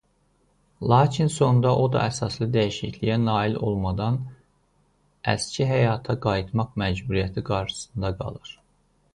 [0.91, 4.17] Lakin sonda o da əsaslı dəyişikliyə nail olmadan
[5.35, 8.59] əski həyata qayıtmaq məcburiyyəti qarşısında qalırdı.